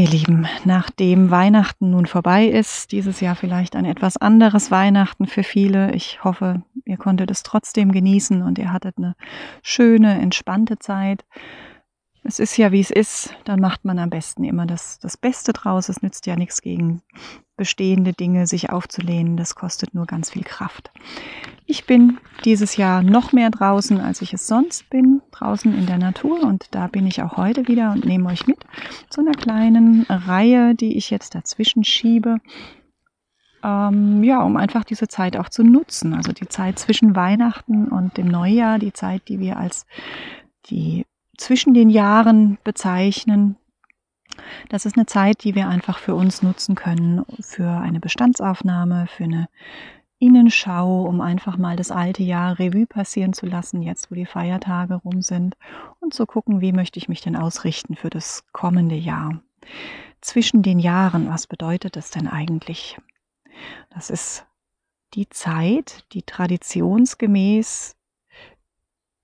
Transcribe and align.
Ihr 0.00 0.08
Lieben, 0.08 0.46
nachdem 0.64 1.30
Weihnachten 1.30 1.90
nun 1.90 2.06
vorbei 2.06 2.46
ist, 2.46 2.90
dieses 2.90 3.20
Jahr 3.20 3.36
vielleicht 3.36 3.76
ein 3.76 3.84
etwas 3.84 4.16
anderes 4.16 4.70
Weihnachten 4.70 5.26
für 5.26 5.42
viele. 5.42 5.92
Ich 5.92 6.24
hoffe, 6.24 6.62
ihr 6.86 6.96
konntet 6.96 7.30
es 7.30 7.42
trotzdem 7.42 7.92
genießen 7.92 8.40
und 8.40 8.58
ihr 8.58 8.72
hattet 8.72 8.96
eine 8.96 9.14
schöne, 9.62 10.18
entspannte 10.18 10.78
Zeit. 10.78 11.26
Es 12.22 12.38
ist 12.38 12.56
ja, 12.56 12.72
wie 12.72 12.80
es 12.80 12.90
ist, 12.90 13.34
dann 13.44 13.60
macht 13.60 13.84
man 13.84 13.98
am 13.98 14.08
besten 14.08 14.44
immer 14.44 14.64
das, 14.64 14.98
das 15.00 15.18
Beste 15.18 15.52
draus. 15.52 15.90
Es 15.90 16.00
nützt 16.00 16.26
ja 16.26 16.34
nichts 16.34 16.62
gegen 16.62 17.02
bestehende 17.58 18.14
Dinge 18.14 18.46
sich 18.46 18.70
aufzulehnen. 18.70 19.36
Das 19.36 19.54
kostet 19.54 19.92
nur 19.92 20.06
ganz 20.06 20.30
viel 20.30 20.44
Kraft. 20.44 20.90
Ich 21.66 21.84
bin 21.84 22.18
dieses 22.46 22.76
Jahr 22.76 23.02
noch 23.02 23.32
mehr 23.32 23.50
draußen, 23.50 24.00
als 24.00 24.22
ich 24.22 24.32
es 24.32 24.46
sonst 24.46 24.88
bin, 24.88 25.19
draußen 25.40 25.76
in 25.76 25.86
der 25.86 25.98
Natur. 25.98 26.42
Und 26.42 26.66
da 26.70 26.86
bin 26.86 27.06
ich 27.06 27.22
auch 27.22 27.36
heute 27.36 27.68
wieder 27.68 27.92
und 27.92 28.04
nehme 28.04 28.28
euch 28.28 28.46
mit 28.46 28.58
zu 29.08 29.20
einer 29.20 29.32
kleinen 29.32 30.06
Reihe, 30.08 30.74
die 30.74 30.96
ich 30.96 31.10
jetzt 31.10 31.34
dazwischen 31.34 31.84
schiebe. 31.84 32.38
Ähm, 33.62 34.22
ja, 34.24 34.42
um 34.42 34.56
einfach 34.56 34.84
diese 34.84 35.08
Zeit 35.08 35.36
auch 35.36 35.48
zu 35.48 35.62
nutzen. 35.62 36.14
Also 36.14 36.32
die 36.32 36.48
Zeit 36.48 36.78
zwischen 36.78 37.16
Weihnachten 37.16 37.88
und 37.88 38.16
dem 38.16 38.26
Neujahr, 38.26 38.78
die 38.78 38.92
Zeit, 38.92 39.28
die 39.28 39.38
wir 39.38 39.56
als 39.56 39.86
die 40.66 41.06
zwischen 41.36 41.74
den 41.74 41.90
Jahren 41.90 42.58
bezeichnen, 42.64 43.56
das 44.68 44.86
ist 44.86 44.96
eine 44.96 45.06
Zeit, 45.06 45.44
die 45.44 45.54
wir 45.54 45.68
einfach 45.68 45.98
für 45.98 46.14
uns 46.14 46.42
nutzen 46.42 46.74
können, 46.74 47.24
für 47.40 47.68
eine 47.68 48.00
Bestandsaufnahme, 48.00 49.06
für 49.08 49.24
eine 49.24 49.48
Innenschau, 50.20 51.04
um 51.04 51.20
einfach 51.20 51.56
mal 51.56 51.76
das 51.76 51.90
alte 51.90 52.22
Jahr 52.22 52.58
Revue 52.58 52.86
passieren 52.86 53.32
zu 53.32 53.46
lassen, 53.46 53.82
jetzt 53.82 54.10
wo 54.10 54.14
die 54.14 54.26
Feiertage 54.26 54.94
rum 54.94 55.22
sind 55.22 55.56
und 55.98 56.12
zu 56.12 56.26
gucken, 56.26 56.60
wie 56.60 56.72
möchte 56.72 56.98
ich 56.98 57.08
mich 57.08 57.22
denn 57.22 57.36
ausrichten 57.36 57.96
für 57.96 58.10
das 58.10 58.44
kommende 58.52 58.96
Jahr. 58.96 59.42
Zwischen 60.20 60.62
den 60.62 60.78
Jahren, 60.78 61.28
was 61.28 61.46
bedeutet 61.46 61.96
das 61.96 62.10
denn 62.10 62.28
eigentlich? 62.28 62.98
Das 63.88 64.10
ist 64.10 64.46
die 65.14 65.28
Zeit, 65.30 66.04
die 66.12 66.22
traditionsgemäß 66.22 67.96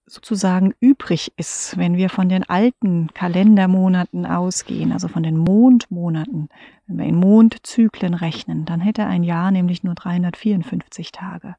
sozusagen 0.07 0.73
übrig 0.79 1.33
ist, 1.37 1.77
wenn 1.77 1.97
wir 1.97 2.09
von 2.09 2.29
den 2.29 2.49
alten 2.49 3.09
Kalendermonaten 3.13 4.25
ausgehen, 4.25 4.93
also 4.93 5.09
von 5.09 5.25
den 5.25 5.37
Mondmonaten, 5.37 6.49
wenn 6.87 6.99
wir 6.99 7.07
in 7.07 7.17
Mondzyklen 7.17 8.15
rechnen, 8.15 8.65
dann 8.65 8.81
hätte 8.81 9.05
ein 9.05 9.25
Jahr 9.25 9.51
nämlich 9.51 9.83
nur 9.83 9.95
354 9.95 11.11
Tage. 11.11 11.57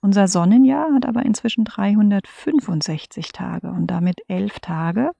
Unser 0.00 0.26
Sonnenjahr 0.26 0.94
hat 0.94 1.04
aber 1.04 1.24
inzwischen 1.24 1.64
365 1.64 3.32
Tage 3.32 3.68
und 3.68 3.88
damit 3.88 4.22
elf 4.26 4.60
Tage 4.60 5.10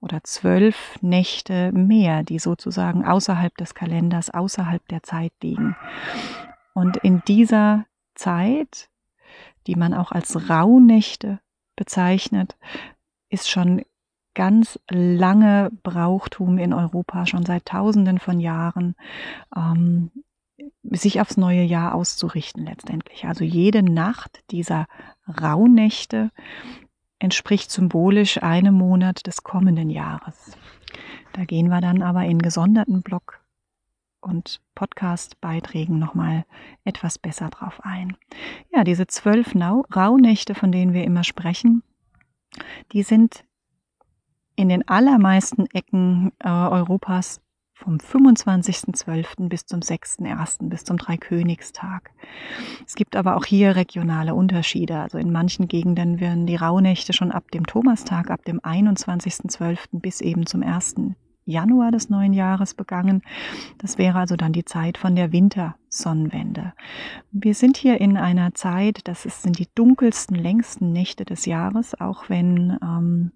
oder 0.00 0.24
zwölf 0.24 0.98
Nächte 1.02 1.72
mehr, 1.72 2.22
die 2.22 2.38
sozusagen 2.38 3.04
außerhalb 3.04 3.54
des 3.58 3.74
Kalenders, 3.74 4.30
außerhalb 4.30 4.86
der 4.88 5.02
Zeit 5.02 5.32
liegen. 5.42 5.76
Und 6.72 6.96
in 6.96 7.22
dieser 7.28 7.84
Zeit, 8.14 8.88
die 9.66 9.76
man 9.76 9.92
auch 9.92 10.10
als 10.10 10.48
Rauhnächte 10.48 11.40
bezeichnet, 11.76 12.56
ist 13.28 13.50
schon 13.50 13.82
ganz 14.34 14.78
lange 14.90 15.70
Brauchtum 15.82 16.58
in 16.58 16.72
Europa, 16.72 17.26
schon 17.26 17.46
seit 17.46 17.66
Tausenden 17.66 18.18
von 18.18 18.40
Jahren, 18.40 18.94
ähm, 19.56 20.10
sich 20.82 21.20
aufs 21.20 21.36
neue 21.36 21.62
Jahr 21.62 21.94
auszurichten 21.94 22.64
letztendlich. 22.64 23.26
Also 23.26 23.44
jede 23.44 23.82
Nacht 23.82 24.42
dieser 24.50 24.86
Rauhnächte 25.40 26.30
entspricht 27.18 27.70
symbolisch 27.70 28.42
einem 28.42 28.74
Monat 28.74 29.26
des 29.26 29.42
kommenden 29.42 29.90
Jahres. 29.90 30.56
Da 31.32 31.44
gehen 31.44 31.68
wir 31.68 31.80
dann 31.80 32.02
aber 32.02 32.24
in 32.24 32.38
gesonderten 32.38 33.02
Blog 33.02 33.40
und 34.24 34.60
Podcast-Beiträgen 34.74 35.98
nochmal 35.98 36.44
etwas 36.84 37.18
besser 37.18 37.50
drauf 37.50 37.80
ein. 37.82 38.16
Ja, 38.74 38.84
diese 38.84 39.06
zwölf 39.06 39.54
Rauhnächte, 39.54 40.54
von 40.54 40.72
denen 40.72 40.92
wir 40.92 41.04
immer 41.04 41.24
sprechen, 41.24 41.82
die 42.92 43.02
sind 43.02 43.44
in 44.56 44.68
den 44.68 44.86
allermeisten 44.88 45.66
Ecken 45.72 46.32
äh, 46.38 46.48
Europas 46.48 47.40
vom 47.74 47.96
25.12. 47.96 49.48
bis 49.48 49.66
zum 49.66 49.80
6.1., 49.80 50.68
bis 50.68 50.84
zum 50.84 50.96
Dreikönigstag. 50.96 52.12
Es 52.86 52.94
gibt 52.94 53.16
aber 53.16 53.36
auch 53.36 53.44
hier 53.44 53.74
regionale 53.74 54.34
Unterschiede. 54.34 55.00
Also 55.00 55.18
in 55.18 55.32
manchen 55.32 55.66
Gegenden 55.66 56.20
werden 56.20 56.46
die 56.46 56.56
Rauhnächte 56.56 57.12
schon 57.12 57.32
ab 57.32 57.50
dem 57.50 57.66
Thomastag, 57.66 58.30
ab 58.30 58.44
dem 58.44 58.60
21.12. 58.60 60.00
bis 60.00 60.20
eben 60.20 60.46
zum 60.46 60.62
1. 60.62 60.94
Januar 61.46 61.90
des 61.90 62.08
neuen 62.10 62.32
Jahres 62.32 62.74
begangen. 62.74 63.22
Das 63.78 63.98
wäre 63.98 64.18
also 64.18 64.36
dann 64.36 64.52
die 64.52 64.64
Zeit 64.64 64.98
von 64.98 65.14
der 65.14 65.32
Wintersonnenwende. 65.32 66.72
Wir 67.32 67.54
sind 67.54 67.76
hier 67.76 68.00
in 68.00 68.16
einer 68.16 68.54
Zeit, 68.54 69.06
das 69.08 69.22
sind 69.22 69.58
die 69.58 69.68
dunkelsten, 69.74 70.36
längsten 70.36 70.92
Nächte 70.92 71.24
des 71.24 71.46
Jahres, 71.46 71.98
auch 72.00 72.28
wenn 72.28 72.78
ähm, 72.82 73.32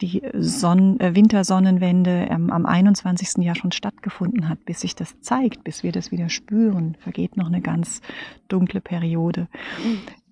die 0.00 0.22
Sonn 0.34 1.00
äh, 1.00 1.14
Wintersonnenwende 1.14 2.28
ähm, 2.30 2.50
am 2.50 2.66
21. 2.66 3.42
Jahr 3.44 3.54
schon 3.54 3.72
stattgefunden 3.72 4.48
hat, 4.48 4.64
bis 4.64 4.80
sich 4.80 4.94
das 4.94 5.20
zeigt, 5.20 5.64
bis 5.64 5.82
wir 5.82 5.92
das 5.92 6.12
wieder 6.12 6.28
spüren, 6.28 6.96
vergeht 7.00 7.36
noch 7.36 7.46
eine 7.46 7.62
ganz 7.62 8.02
dunkle 8.48 8.80
Periode. 8.80 9.48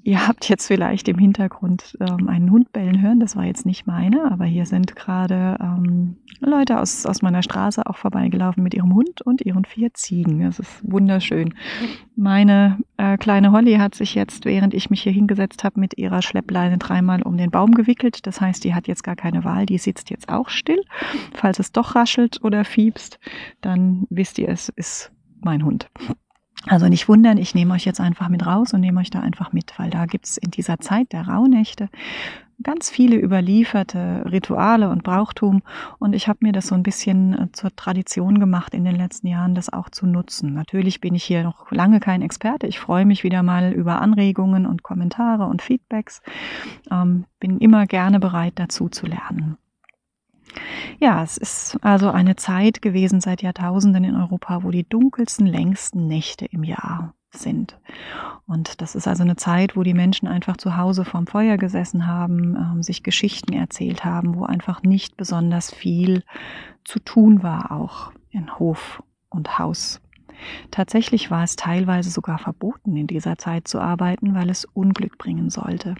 Ihr 0.06 0.28
habt 0.28 0.50
jetzt 0.50 0.66
vielleicht 0.66 1.08
im 1.08 1.16
Hintergrund 1.16 1.96
ähm, 1.98 2.28
einen 2.28 2.50
Hund 2.50 2.72
bellen 2.72 3.00
hören. 3.00 3.20
Das 3.20 3.36
war 3.36 3.46
jetzt 3.46 3.64
nicht 3.64 3.86
meine, 3.86 4.30
aber 4.30 4.44
hier 4.44 4.66
sind 4.66 4.94
gerade 4.94 5.56
ähm, 5.58 6.18
Leute 6.40 6.78
aus, 6.78 7.06
aus 7.06 7.22
meiner 7.22 7.42
Straße 7.42 7.86
auch 7.86 7.96
vorbeigelaufen 7.96 8.62
mit 8.62 8.74
ihrem 8.74 8.94
Hund 8.94 9.22
und 9.22 9.40
ihren 9.40 9.64
vier 9.64 9.94
Ziegen. 9.94 10.40
Das 10.40 10.58
ist 10.58 10.82
wunderschön. 10.82 11.54
Meine 12.16 12.80
äh, 12.98 13.16
kleine 13.16 13.50
Holly 13.50 13.76
hat 13.76 13.94
sich 13.94 14.14
jetzt, 14.14 14.44
während 14.44 14.74
ich 14.74 14.90
mich 14.90 15.02
hier 15.02 15.12
hingesetzt 15.12 15.64
habe, 15.64 15.80
mit 15.80 15.96
ihrer 15.96 16.20
Schleppleine 16.20 16.76
dreimal 16.76 17.22
um 17.22 17.38
den 17.38 17.50
Baum 17.50 17.72
gewickelt. 17.72 18.26
Das 18.26 18.42
heißt, 18.42 18.62
die 18.62 18.74
hat 18.74 18.86
jetzt 18.86 19.04
gar 19.04 19.16
keine 19.16 19.42
Wahl. 19.42 19.64
Die 19.64 19.78
sitzt 19.78 20.10
jetzt 20.10 20.28
auch 20.28 20.50
still. 20.50 20.82
Falls 21.32 21.58
es 21.58 21.72
doch 21.72 21.94
raschelt 21.94 22.44
oder 22.44 22.66
fiebst, 22.66 23.18
dann 23.62 24.06
wisst 24.10 24.38
ihr, 24.38 24.50
es 24.50 24.68
ist 24.68 25.12
mein 25.40 25.64
Hund. 25.64 25.88
Also 26.66 26.88
nicht 26.88 27.08
wundern, 27.08 27.36
ich 27.36 27.54
nehme 27.54 27.74
euch 27.74 27.84
jetzt 27.84 28.00
einfach 28.00 28.28
mit 28.28 28.46
raus 28.46 28.72
und 28.72 28.80
nehme 28.80 29.00
euch 29.00 29.10
da 29.10 29.20
einfach 29.20 29.52
mit, 29.52 29.78
weil 29.78 29.90
da 29.90 30.06
gibt's 30.06 30.36
in 30.38 30.50
dieser 30.50 30.78
Zeit 30.78 31.12
der 31.12 31.28
Rauhnächte 31.28 31.90
ganz 32.62 32.90
viele 32.90 33.16
überlieferte 33.16 34.24
Rituale 34.30 34.88
und 34.88 35.02
Brauchtum 35.02 35.62
und 35.98 36.14
ich 36.14 36.28
habe 36.28 36.38
mir 36.42 36.52
das 36.52 36.68
so 36.68 36.74
ein 36.74 36.82
bisschen 36.82 37.34
äh, 37.34 37.52
zur 37.52 37.74
Tradition 37.74 38.38
gemacht 38.38 38.74
in 38.74 38.84
den 38.84 38.96
letzten 38.96 39.26
Jahren, 39.26 39.54
das 39.54 39.72
auch 39.72 39.90
zu 39.90 40.06
nutzen. 40.06 40.54
Natürlich 40.54 41.00
bin 41.00 41.14
ich 41.14 41.24
hier 41.24 41.42
noch 41.42 41.70
lange 41.70 42.00
kein 42.00 42.22
Experte. 42.22 42.66
Ich 42.66 42.78
freue 42.78 43.06
mich 43.06 43.24
wieder 43.24 43.42
mal 43.42 43.72
über 43.72 44.00
Anregungen 44.00 44.66
und 44.66 44.82
Kommentare 44.82 45.46
und 45.46 45.62
Feedbacks. 45.62 46.22
Ähm, 46.90 47.24
bin 47.40 47.58
immer 47.58 47.86
gerne 47.86 48.20
bereit, 48.20 48.54
dazu 48.56 48.88
zu 48.88 49.06
lernen. 49.06 49.56
Ja, 50.98 51.22
es 51.22 51.36
ist 51.36 51.78
also 51.82 52.10
eine 52.10 52.36
Zeit 52.36 52.82
gewesen 52.82 53.20
seit 53.20 53.42
Jahrtausenden 53.42 54.04
in 54.04 54.16
Europa, 54.16 54.62
wo 54.62 54.70
die 54.70 54.88
dunkelsten, 54.88 55.46
längsten 55.46 56.06
Nächte 56.06 56.46
im 56.46 56.64
Jahr 56.64 57.14
sind. 57.30 57.78
Und 58.46 58.80
das 58.80 58.94
ist 58.94 59.08
also 59.08 59.22
eine 59.22 59.36
Zeit, 59.36 59.76
wo 59.76 59.82
die 59.82 59.94
Menschen 59.94 60.28
einfach 60.28 60.56
zu 60.56 60.76
Hause 60.76 61.04
vorm 61.04 61.26
Feuer 61.26 61.56
gesessen 61.56 62.06
haben, 62.06 62.56
ähm, 62.56 62.82
sich 62.82 63.02
Geschichten 63.02 63.52
erzählt 63.52 64.04
haben, 64.04 64.36
wo 64.36 64.44
einfach 64.44 64.82
nicht 64.82 65.16
besonders 65.16 65.72
viel 65.72 66.22
zu 66.84 66.98
tun 67.00 67.42
war, 67.42 67.72
auch 67.72 68.12
in 68.30 68.58
Hof 68.58 69.02
und 69.30 69.58
Haus. 69.58 70.00
Tatsächlich 70.70 71.30
war 71.30 71.44
es 71.44 71.56
teilweise 71.56 72.10
sogar 72.10 72.38
verboten, 72.38 72.96
in 72.96 73.06
dieser 73.06 73.38
Zeit 73.38 73.68
zu 73.68 73.80
arbeiten, 73.80 74.34
weil 74.34 74.50
es 74.50 74.64
Unglück 74.64 75.16
bringen 75.16 75.48
sollte. 75.50 75.94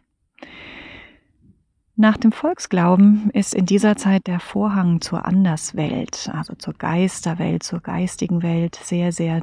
Nach 1.97 2.17
dem 2.17 2.33
Volksglauben 2.33 3.31
ist 3.31 3.55
in 3.55 3.67
dieser 3.67 3.97
Zeit 3.97 4.27
der 4.27 4.41
Vorhang 4.41 5.01
zur 5.01 5.25
Anderswelt, 5.25 6.29
also 6.33 6.55
zur 6.55 6.75
Geisterwelt, 6.75 7.63
zur 7.63 7.81
geistigen 7.81 8.43
Welt, 8.43 8.75
sehr, 8.83 9.13
sehr 9.13 9.43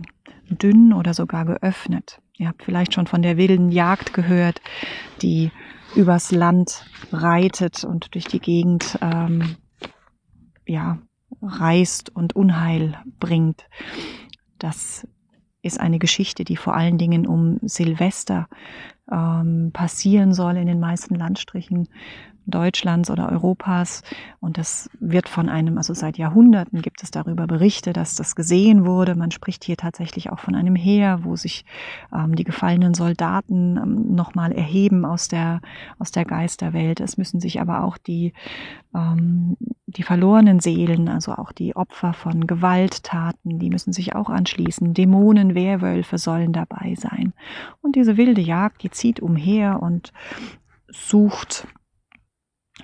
dünn 0.50 0.92
oder 0.92 1.13
sogar 1.13 1.45
geöffnet. 1.45 2.21
Ihr 2.38 2.50
habt 2.50 2.63
vielleicht 2.63 2.94
schon 2.94 3.07
von 3.07 3.21
der 3.21 3.38
wilden 3.38 3.71
Jagd 3.71 4.13
gehört, 4.13 4.62
die 5.21 5.51
übers 5.95 6.31
Land 6.31 6.86
reitet 7.13 7.86
und 7.86 8.13
durch 8.15 8.25
die 8.25 8.39
Gegend 8.39 8.98
ähm, 9.01 9.56
ja, 10.65 11.00
reist 11.42 12.13
und 12.13 12.36
Unheil 12.36 12.98
bringt. 13.18 13.65
Das 14.59 15.07
ist 15.62 15.80
eine 15.80 16.00
Geschichte, 16.00 16.44
die 16.44 16.57
vor 16.57 16.75
allen 16.75 16.98
Dingen 16.98 17.25
um 17.25 17.59
Silvester 17.62 18.50
ähm, 19.12 19.71
passieren 19.74 20.33
soll 20.33 20.57
in 20.57 20.68
den 20.68 20.80
meisten 20.80 21.15
Landstrichen 21.15 21.88
Deutschlands 22.46 23.10
oder 23.10 23.32
Europas. 23.32 24.04
Und 24.40 24.58
das 24.58 24.90
wird 25.00 25.30
von 25.30 25.50
einem, 25.50 25.78
also 25.78 25.94
seit 25.94 26.18
Jahrhunderten 26.18 26.82
gibt 26.82 27.04
es 27.04 27.12
darüber 27.12 27.48
Berichte, 27.48 27.94
dass 27.94 28.16
das 28.16 28.36
gesehen 28.36 28.86
wurde. 28.86 29.16
Man 29.16 29.32
spricht 29.32 29.64
hier 29.64 29.78
tatsächlich 29.78 30.30
auch 30.32 30.40
von 30.40 30.56
einem 30.56 30.76
Heer, 30.76 31.24
wo 31.24 31.36
sich 31.36 31.66
ähm, 32.14 32.36
die 32.36 32.44
gefallenen 32.44 32.94
Soldaten 32.94 33.78
ähm, 33.78 34.16
nochmal 34.16 34.52
erheben 34.52 35.06
aus 35.06 35.28
der, 35.28 35.62
aus 36.00 36.12
der 36.12 36.26
Geisterwelt. 36.26 37.00
Es 37.00 37.18
müssen 37.18 37.40
sich 37.40 37.62
aber 37.62 37.84
auch 37.84 37.98
die, 37.98 38.34
ähm, 38.96 39.58
die 39.88 40.04
verlorenen 40.04 40.60
Seelen, 40.60 41.08
also 41.08 41.34
auch 41.34 41.52
die 41.52 41.76
Opfer 41.76 42.14
von 42.14 42.48
Gewalttaten, 42.48 43.60
die 43.60 43.70
müssen 43.70 43.94
sich 43.94 44.16
auch 44.16 44.30
anschließen. 44.30 44.94
Dämonen, 44.94 45.56
Werwölfe 45.56 46.18
sollen 46.18 46.54
dabei 46.54 46.96
sein. 46.98 47.34
Und 47.82 47.96
diese 47.96 48.18
wilde 48.18 48.42
Jagd, 48.42 48.84
die 48.84 48.92
zieht 48.92 49.20
umher 49.20 49.82
und 49.82 50.14
sucht 50.88 51.68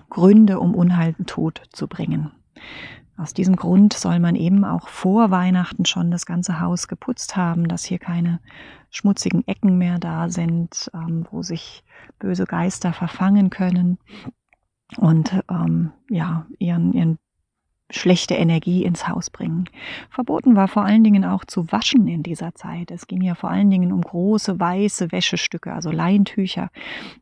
Gründe, 0.10 0.60
um 0.60 0.76
Unheil 0.76 1.16
und 1.18 1.30
Tod 1.30 1.62
zu 1.72 1.88
bringen. 1.88 2.32
Aus 3.18 3.34
diesem 3.34 3.56
Grund 3.56 3.94
soll 3.94 4.20
man 4.20 4.36
eben 4.36 4.64
auch 4.64 4.90
vor 4.90 5.32
Weihnachten 5.32 5.86
schon 5.86 6.12
das 6.12 6.28
ganze 6.28 6.60
Haus 6.60 6.88
geputzt 6.88 7.36
haben, 7.36 7.68
dass 7.68 7.84
hier 7.84 7.98
keine 7.98 8.40
schmutzigen 8.92 9.46
Ecken 9.48 9.78
mehr 9.78 9.98
da 9.98 10.30
sind, 10.30 10.92
ähm, 10.94 11.26
wo 11.32 11.42
sich 11.42 11.84
böse 12.20 12.46
Geister 12.46 12.94
verfangen 12.94 13.50
können 13.50 13.98
und 14.98 15.44
ähm, 15.50 15.92
ja 16.10 16.46
ihren, 16.60 16.94
ihren 16.94 17.18
schlechte 17.90 18.34
Energie 18.36 18.84
ins 18.84 19.08
Haus 19.08 19.30
bringen. 19.30 19.70
Verboten 20.10 20.56
war 20.56 20.68
vor 20.68 20.84
allen 20.84 21.04
Dingen 21.04 21.24
auch 21.24 21.46
zu 21.46 21.72
waschen 21.72 22.08
in 22.08 22.22
dieser 22.22 22.54
Zeit. 22.54 22.92
Es 22.92 23.08
ging 23.08 23.22
ja 23.22 23.34
vor 23.34 23.50
allen 23.50 23.70
Dingen 23.70 23.94
um 23.94 24.02
große 24.02 24.60
weiße 24.60 25.12
Wäschestücke, 25.12 25.72
also 25.72 25.90
Leintücher. 25.92 26.70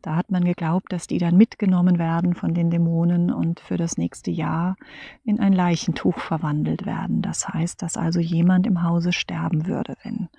Da 0.02 0.16
hat 0.16 0.32
man 0.32 0.44
geglaubt, 0.44 0.92
dass 0.92 1.08
die 1.08 1.20
dann 1.20 1.38
mitgenommen 1.38 2.00
werden 2.00 2.34
von 2.34 2.54
den 2.54 2.72
Dämonen 2.72 3.32
und 3.32 3.60
für 3.60 3.78
das 3.78 3.98
nächste 3.98 4.32
Jahr 4.32 4.76
in 5.24 5.40
ein 5.40 5.54
Leichentuch 5.54 6.18
verwandelt 6.18 6.86
werden. 6.86 7.22
Das 7.22 7.48
heißt, 7.48 7.82
dass 7.82 7.98
also 7.98 8.20
jemand 8.20 8.66
im 8.66 8.82
Hause 8.82 9.14
sterben 9.14 9.68
würde, 9.68 9.96
wenn 10.04 10.30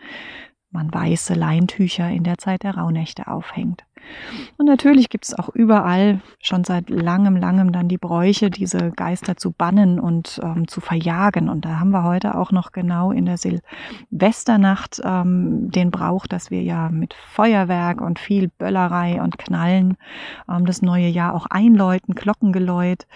man 0.71 0.93
weiße 0.93 1.35
Leintücher 1.35 2.09
in 2.11 2.25
der 2.25 2.39
Zeit 2.39 2.63
der 2.63 2.77
Rauhnächte 2.77 3.27
aufhängt. 3.29 3.85
Und 4.57 4.67
natürlich 4.67 5.09
gibt 5.09 5.27
es 5.27 5.35
auch 5.35 5.49
überall 5.49 6.21
schon 6.41 6.65
seit 6.65 6.91
langem, 6.91 7.37
langem 7.37 7.73
dann 7.73 7.89
die 7.89 7.99
Bräuche, 7.99 8.51
diese 8.51 8.91
Geister 8.91 9.37
zu 9.37 9.53
bannen 9.53 10.01
und 10.01 10.41
ähm, 10.43 10.69
zu 10.69 10.81
verjagen. 10.81 11.49
Und 11.49 11.65
da 11.65 11.81
haben 11.81 11.91
wir 11.91 12.05
heute 12.05 12.37
auch 12.37 12.53
noch 12.53 12.73
genau 12.73 13.11
in 13.11 13.27
der 13.27 13.37
Silvesternacht 13.37 15.01
ähm, 15.05 15.71
den 15.71 15.91
Brauch, 15.91 16.27
dass 16.27 16.51
wir 16.51 16.63
ja 16.63 16.89
mit 16.89 17.15
Feuerwerk 17.15 18.01
und 18.01 18.19
viel 18.19 18.49
Böllerei 18.49 19.21
und 19.21 19.39
Knallen 19.39 19.97
ähm, 20.49 20.67
das 20.67 20.83
neue 20.83 21.09
Jahr 21.09 21.35
auch 21.35 21.47
einläuten, 21.47 22.15
Glockengeläut. 22.15 23.07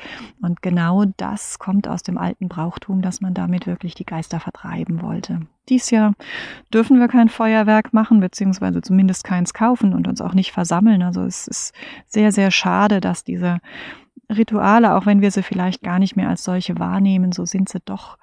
Und 0.42 0.62
genau 0.62 1.04
das 1.16 1.58
kommt 1.58 1.88
aus 1.88 2.02
dem 2.02 2.18
alten 2.18 2.48
Brauchtum, 2.48 3.00
dass 3.02 3.20
man 3.20 3.34
damit 3.34 3.66
wirklich 3.66 3.94
die 3.94 4.06
Geister 4.06 4.40
vertreiben 4.40 5.02
wollte. 5.02 5.40
Dies 5.70 5.90
Jahr 5.90 6.14
dürfen 6.74 6.98
wir 7.00 7.08
kein 7.08 7.28
Feuerwerk 7.28 7.94
machen, 7.94 8.20
beziehungsweise 8.20 8.82
zumindest 8.82 9.24
keins 9.24 9.54
kaufen 9.54 9.94
und 9.94 10.06
uns 10.08 10.20
auch 10.20 10.34
nicht 10.34 10.52
versammeln. 10.52 11.02
Also 11.02 11.22
es 11.22 11.46
ist 11.46 11.72
sehr, 12.06 12.32
sehr 12.32 12.50
schade, 12.50 13.00
dass 13.00 13.24
diese 13.24 13.60
Rituale, 14.28 14.94
auch 14.94 15.06
wenn 15.06 15.22
wir 15.22 15.30
sie 15.30 15.42
vielleicht 15.42 15.82
gar 15.82 15.98
nicht 15.98 16.16
mehr 16.16 16.28
als 16.28 16.44
solche 16.44 16.78
wahrnehmen, 16.78 17.32
so 17.32 17.44
sind 17.44 17.68
sie 17.68 17.80
doch 17.84 18.18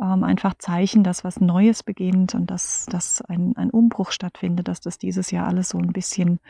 ähm, 0.00 0.24
einfach 0.24 0.54
Zeichen, 0.58 1.04
dass 1.04 1.24
was 1.24 1.40
Neues 1.40 1.82
beginnt 1.82 2.34
und 2.34 2.50
dass, 2.50 2.86
dass 2.86 3.22
ein, 3.22 3.56
ein 3.56 3.70
Umbruch 3.70 4.10
stattfindet, 4.10 4.68
dass 4.68 4.80
das 4.80 4.98
dieses 4.98 5.30
Jahr 5.30 5.46
alles 5.46 5.70
so 5.70 5.78
ein 5.78 5.92
bisschen 5.92 6.40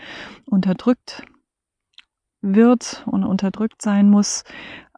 unterdrückt 0.46 1.24
wird 2.40 3.04
und 3.06 3.24
unterdrückt 3.24 3.82
sein 3.82 4.10
muss. 4.10 4.44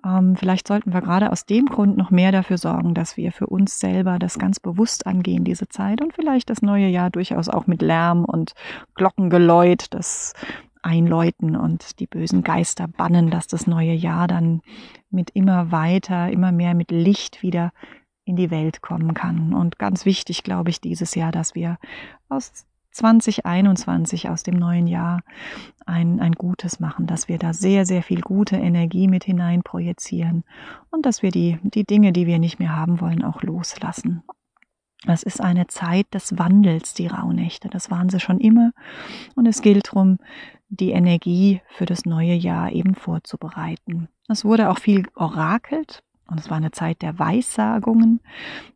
Ähm, 0.04 0.36
vielleicht 0.36 0.68
sollten 0.68 0.92
wir 0.92 1.00
gerade 1.00 1.32
aus 1.32 1.46
dem 1.46 1.66
Grund 1.66 1.96
noch 1.96 2.10
mehr 2.10 2.32
dafür 2.32 2.58
sorgen, 2.58 2.94
dass 2.94 3.16
wir 3.16 3.32
für 3.32 3.46
uns 3.46 3.80
selber 3.80 4.18
das 4.18 4.38
ganz 4.38 4.60
bewusst 4.60 5.06
angehen, 5.06 5.44
diese 5.44 5.68
Zeit 5.68 6.00
und 6.02 6.12
vielleicht 6.12 6.50
das 6.50 6.62
neue 6.62 6.88
Jahr 6.88 7.10
durchaus 7.10 7.48
auch 7.48 7.66
mit 7.66 7.80
Lärm 7.82 8.24
und 8.24 8.52
Glockengeläut, 8.94 9.86
das 9.90 10.34
einläuten 10.82 11.56
und 11.56 11.98
die 11.98 12.06
bösen 12.06 12.42
Geister 12.42 12.86
bannen, 12.86 13.30
dass 13.30 13.46
das 13.46 13.66
neue 13.66 13.94
Jahr 13.94 14.28
dann 14.28 14.60
mit 15.10 15.30
immer 15.30 15.72
weiter, 15.72 16.30
immer 16.30 16.52
mehr 16.52 16.74
mit 16.74 16.90
Licht 16.90 17.42
wieder 17.42 17.72
in 18.24 18.36
die 18.36 18.50
Welt 18.50 18.82
kommen 18.82 19.14
kann. 19.14 19.54
Und 19.54 19.78
ganz 19.78 20.04
wichtig, 20.04 20.42
glaube 20.42 20.70
ich, 20.70 20.80
dieses 20.80 21.14
Jahr, 21.14 21.32
dass 21.32 21.54
wir 21.54 21.78
aus 22.28 22.66
2021 22.94 24.28
aus 24.28 24.42
dem 24.42 24.54
neuen 24.54 24.86
Jahr 24.86 25.20
ein, 25.84 26.20
ein 26.20 26.32
Gutes 26.32 26.80
machen, 26.80 27.06
dass 27.06 27.28
wir 27.28 27.38
da 27.38 27.52
sehr, 27.52 27.86
sehr 27.86 28.02
viel 28.02 28.20
gute 28.20 28.56
Energie 28.56 29.08
mit 29.08 29.24
hinein 29.24 29.62
projizieren 29.62 30.44
und 30.90 31.04
dass 31.04 31.22
wir 31.22 31.30
die, 31.30 31.58
die 31.62 31.84
Dinge, 31.84 32.12
die 32.12 32.26
wir 32.26 32.38
nicht 32.38 32.58
mehr 32.58 32.74
haben 32.74 33.00
wollen, 33.00 33.24
auch 33.24 33.42
loslassen. 33.42 34.22
Das 35.06 35.22
ist 35.22 35.40
eine 35.40 35.66
Zeit 35.66 36.06
des 36.14 36.38
Wandels, 36.38 36.94
die 36.94 37.08
Rauhnächte. 37.08 37.68
Das 37.68 37.90
waren 37.90 38.08
sie 38.08 38.20
schon 38.20 38.40
immer. 38.40 38.72
Und 39.34 39.46
es 39.46 39.60
gilt 39.60 39.88
darum, 39.88 40.18
die 40.68 40.92
Energie 40.92 41.60
für 41.68 41.84
das 41.84 42.06
neue 42.06 42.32
Jahr 42.32 42.72
eben 42.72 42.94
vorzubereiten. 42.94 44.08
Es 44.28 44.44
wurde 44.44 44.70
auch 44.70 44.78
viel 44.78 45.06
orakelt. 45.14 46.02
Und 46.26 46.40
es 46.40 46.48
war 46.48 46.56
eine 46.56 46.70
Zeit 46.70 47.02
der 47.02 47.18
Weissagungen. 47.18 48.20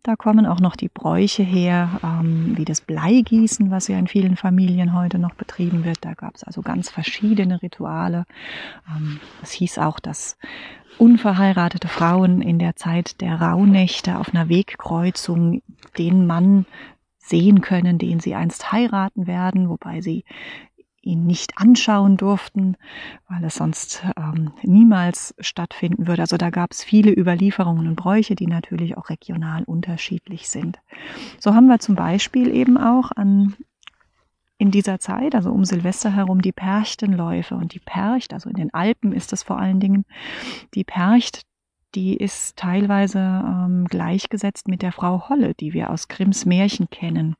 Da 0.02 0.16
kommen 0.16 0.44
auch 0.46 0.60
noch 0.60 0.76
die 0.76 0.88
Bräuche 0.88 1.42
her, 1.42 2.00
ähm, 2.02 2.56
wie 2.56 2.64
das 2.64 2.82
Bleigießen, 2.82 3.70
was 3.70 3.88
ja 3.88 3.98
in 3.98 4.06
vielen 4.06 4.36
Familien 4.36 4.94
heute 4.94 5.18
noch 5.18 5.34
betrieben 5.34 5.84
wird. 5.84 6.04
Da 6.04 6.14
gab 6.14 6.34
es 6.34 6.44
also 6.44 6.60
ganz 6.60 6.90
verschiedene 6.90 7.62
Rituale. 7.62 8.26
Ähm, 8.88 9.20
es 9.42 9.52
hieß 9.52 9.78
auch, 9.78 9.98
dass 9.98 10.36
unverheiratete 10.98 11.88
Frauen 11.88 12.42
in 12.42 12.58
der 12.58 12.76
Zeit 12.76 13.20
der 13.20 13.40
Rauhnächte 13.40 14.18
auf 14.18 14.34
einer 14.34 14.48
Wegkreuzung 14.48 15.62
den 15.96 16.26
Mann 16.26 16.66
sehen 17.18 17.60
können, 17.60 17.98
den 17.98 18.20
sie 18.20 18.34
einst 18.34 18.72
heiraten 18.72 19.26
werden, 19.26 19.68
wobei 19.68 20.00
sie 20.00 20.24
ihn 21.00 21.26
nicht 21.26 21.52
anschauen 21.56 22.16
durften, 22.16 22.76
weil 23.28 23.44
es 23.44 23.56
sonst 23.56 24.04
ähm, 24.16 24.52
niemals 24.62 25.34
stattfinden 25.38 26.06
würde. 26.06 26.22
Also 26.22 26.36
da 26.36 26.50
gab 26.50 26.72
es 26.72 26.84
viele 26.84 27.12
Überlieferungen 27.12 27.86
und 27.86 27.96
Bräuche, 27.96 28.34
die 28.34 28.46
natürlich 28.46 28.96
auch 28.96 29.08
regional 29.08 29.64
unterschiedlich 29.64 30.48
sind. 30.48 30.78
So 31.38 31.54
haben 31.54 31.66
wir 31.66 31.78
zum 31.78 31.94
Beispiel 31.94 32.54
eben 32.54 32.76
auch 32.76 33.10
an 33.12 33.54
in 34.58 34.72
dieser 34.72 34.98
Zeit, 34.98 35.36
also 35.36 35.52
um 35.52 35.64
Silvester 35.64 36.12
herum, 36.12 36.42
die 36.42 36.52
Perchtenläufe. 36.52 37.54
Und 37.54 37.74
die 37.74 37.78
Percht, 37.78 38.34
also 38.34 38.50
in 38.50 38.56
den 38.56 38.74
Alpen 38.74 39.12
ist 39.12 39.32
das 39.32 39.44
vor 39.44 39.58
allen 39.58 39.78
Dingen, 39.78 40.04
die 40.74 40.84
Percht, 40.84 41.42
die 41.94 42.16
ist 42.16 42.56
teilweise 42.56 43.18
ähm, 43.18 43.86
gleichgesetzt 43.88 44.68
mit 44.68 44.82
der 44.82 44.92
Frau 44.92 45.28
Holle, 45.28 45.54
die 45.54 45.72
wir 45.72 45.90
aus 45.90 46.08
Grimms 46.08 46.44
Märchen 46.44 46.90
kennen. 46.90 47.36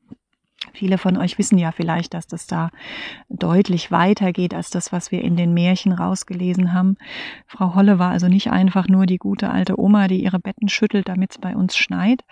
Viele 0.73 0.97
von 0.97 1.17
euch 1.17 1.37
wissen 1.37 1.57
ja 1.57 1.71
vielleicht, 1.71 2.13
dass 2.13 2.27
das 2.27 2.45
da 2.45 2.69
deutlich 3.29 3.91
weiter 3.91 4.33
geht 4.33 4.53
als 4.53 4.69
das, 4.69 4.91
was 4.91 5.11
wir 5.11 5.21
in 5.21 5.37
den 5.37 5.53
Märchen 5.53 5.93
rausgelesen 5.93 6.73
haben. 6.73 6.97
Frau 7.47 7.75
Holle 7.75 7.97
war 7.97 8.11
also 8.11 8.27
nicht 8.27 8.51
einfach 8.51 8.87
nur 8.87 9.05
die 9.05 9.17
gute 9.17 9.49
alte 9.49 9.79
Oma, 9.79 10.07
die 10.07 10.21
ihre 10.21 10.39
Betten 10.39 10.67
schüttelt, 10.67 11.07
damit 11.07 11.31
es 11.31 11.37
bei 11.37 11.55
uns 11.55 11.77
schneit, 11.77 12.23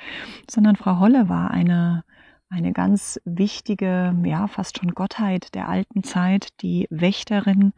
sondern 0.50 0.76
Frau 0.76 1.00
Holle 1.00 1.30
war 1.30 1.52
eine, 1.52 2.04
eine 2.50 2.74
ganz 2.74 3.20
wichtige, 3.24 4.16
ja, 4.26 4.48
fast 4.48 4.78
schon 4.78 4.94
Gottheit 4.94 5.56
der 5.56 5.70
alten 5.70 6.04
Zeit, 6.04 6.50
die 6.62 6.88
Wächterin 6.90 7.74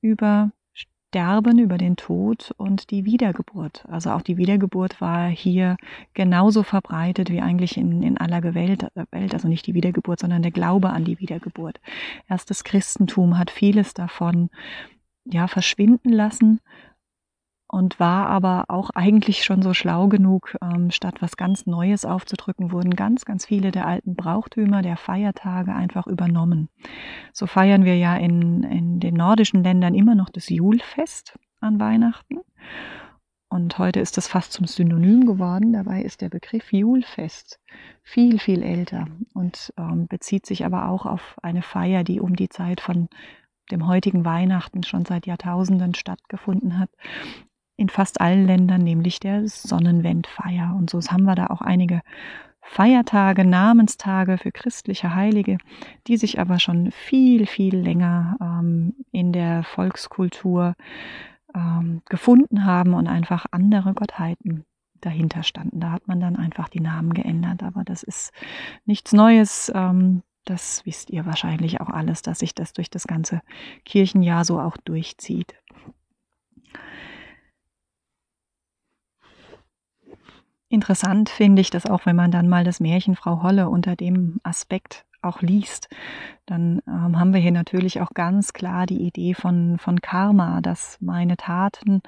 über 0.00 0.50
Sterben, 1.14 1.60
über 1.60 1.78
den 1.78 1.94
Tod 1.94 2.52
und 2.56 2.90
die 2.90 3.04
Wiedergeburt. 3.04 3.84
Also 3.88 4.10
auch 4.10 4.22
die 4.22 4.36
Wiedergeburt 4.36 5.00
war 5.00 5.28
hier 5.28 5.76
genauso 6.12 6.64
verbreitet 6.64 7.30
wie 7.30 7.40
eigentlich 7.40 7.76
in, 7.76 8.02
in 8.02 8.18
aller 8.18 8.42
Welt, 8.52 8.88
Welt. 9.12 9.32
Also 9.32 9.46
nicht 9.46 9.64
die 9.68 9.74
Wiedergeburt, 9.74 10.18
sondern 10.18 10.42
der 10.42 10.50
Glaube 10.50 10.90
an 10.90 11.04
die 11.04 11.20
Wiedergeburt. 11.20 11.78
Erst 12.28 12.50
das 12.50 12.64
Christentum 12.64 13.38
hat 13.38 13.52
vieles 13.52 13.94
davon 13.94 14.50
ja 15.24 15.46
verschwinden 15.46 16.08
lassen 16.08 16.58
und 17.68 17.98
war 17.98 18.28
aber 18.28 18.66
auch 18.68 18.90
eigentlich 18.90 19.44
schon 19.44 19.62
so 19.62 19.74
schlau 19.74 20.08
genug, 20.08 20.56
ähm, 20.62 20.90
statt 20.90 21.16
was 21.20 21.36
ganz 21.36 21.66
Neues 21.66 22.04
aufzudrücken, 22.04 22.72
wurden 22.72 22.94
ganz, 22.94 23.24
ganz 23.24 23.46
viele 23.46 23.72
der 23.72 23.86
alten 23.86 24.14
Brauchtümer 24.14 24.82
der 24.82 24.96
Feiertage 24.96 25.74
einfach 25.74 26.06
übernommen. 26.06 26.68
So 27.32 27.46
feiern 27.46 27.84
wir 27.84 27.96
ja 27.96 28.16
in, 28.16 28.62
in 28.64 29.00
den 29.00 29.14
nordischen 29.14 29.64
Ländern 29.64 29.94
immer 29.94 30.14
noch 30.14 30.30
das 30.30 30.48
Julfest 30.48 31.38
an 31.60 31.80
Weihnachten. 31.80 32.36
Und 33.48 33.78
heute 33.78 34.00
ist 34.00 34.16
das 34.16 34.28
fast 34.28 34.52
zum 34.52 34.66
Synonym 34.66 35.26
geworden. 35.26 35.72
Dabei 35.72 36.02
ist 36.02 36.20
der 36.20 36.28
Begriff 36.28 36.72
Julfest 36.72 37.60
viel, 38.02 38.38
viel 38.38 38.62
älter 38.62 39.06
und 39.32 39.72
ähm, 39.78 40.06
bezieht 40.08 40.44
sich 40.44 40.64
aber 40.64 40.88
auch 40.88 41.06
auf 41.06 41.36
eine 41.42 41.62
Feier, 41.62 42.04
die 42.04 42.20
um 42.20 42.36
die 42.36 42.48
Zeit 42.48 42.80
von 42.80 43.08
dem 43.70 43.86
heutigen 43.86 44.24
Weihnachten 44.24 44.82
schon 44.82 45.04
seit 45.04 45.26
Jahrtausenden 45.26 45.94
stattgefunden 45.94 46.78
hat 46.78 46.90
in 47.76 47.88
fast 47.88 48.20
allen 48.20 48.46
Ländern, 48.46 48.82
nämlich 48.82 49.20
der 49.20 49.46
Sonnenwendfeier. 49.48 50.74
Und 50.76 50.90
so 50.90 51.00
haben 51.00 51.24
wir 51.24 51.34
da 51.34 51.48
auch 51.48 51.60
einige 51.60 52.02
Feiertage, 52.60 53.44
Namenstage 53.44 54.38
für 54.38 54.50
christliche 54.50 55.14
Heilige, 55.14 55.58
die 56.06 56.16
sich 56.16 56.40
aber 56.40 56.58
schon 56.58 56.90
viel, 56.90 57.46
viel 57.46 57.76
länger 57.76 58.36
ähm, 58.40 58.94
in 59.12 59.32
der 59.32 59.64
Volkskultur 59.64 60.74
ähm, 61.54 62.02
gefunden 62.08 62.64
haben 62.64 62.94
und 62.94 63.06
einfach 63.06 63.46
andere 63.50 63.92
Gottheiten 63.92 64.64
dahinter 65.00 65.42
standen. 65.42 65.80
Da 65.80 65.92
hat 65.92 66.08
man 66.08 66.20
dann 66.20 66.36
einfach 66.36 66.68
die 66.68 66.80
Namen 66.80 67.12
geändert. 67.12 67.62
Aber 67.62 67.84
das 67.84 68.02
ist 68.02 68.32
nichts 68.86 69.12
Neues. 69.12 69.70
Ähm, 69.74 70.22
das 70.44 70.84
wisst 70.84 71.10
ihr 71.10 71.26
wahrscheinlich 71.26 71.80
auch 71.80 71.88
alles, 71.88 72.22
dass 72.22 72.40
sich 72.40 72.54
das 72.54 72.72
durch 72.72 72.90
das 72.90 73.06
ganze 73.06 73.40
Kirchenjahr 73.84 74.44
so 74.44 74.60
auch 74.60 74.76
durchzieht. 74.76 75.54
Interessant 80.74 81.28
finde 81.28 81.62
ich 81.62 81.70
das 81.70 81.86
auch, 81.86 82.04
wenn 82.04 82.16
man 82.16 82.32
dann 82.32 82.48
mal 82.48 82.64
das 82.64 82.80
Märchen 82.80 83.14
Frau 83.14 83.42
Holle 83.42 83.68
unter 83.68 83.94
dem 83.94 84.40
Aspekt 84.42 85.04
auch 85.22 85.40
liest, 85.40 85.88
dann 86.46 86.82
ähm, 86.88 87.18
haben 87.18 87.32
wir 87.32 87.40
hier 87.40 87.52
natürlich 87.52 88.00
auch 88.00 88.10
ganz 88.12 88.52
klar 88.52 88.84
die 88.84 89.02
Idee 89.02 89.34
von, 89.34 89.78
von 89.78 90.00
Karma, 90.00 90.60
dass 90.60 90.98
meine 91.00 91.36
Taten 91.36 92.02